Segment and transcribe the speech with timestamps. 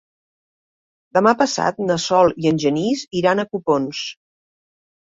[1.17, 4.05] Demà passat na Sol i en Genís iran a Copons.